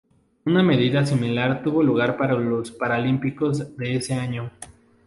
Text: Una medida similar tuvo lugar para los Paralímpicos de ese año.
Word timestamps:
Una 0.45 0.63
medida 0.63 1.05
similar 1.05 1.61
tuvo 1.61 1.83
lugar 1.83 2.17
para 2.17 2.33
los 2.33 2.71
Paralímpicos 2.71 3.77
de 3.77 3.97
ese 3.97 4.15
año. 4.15 4.49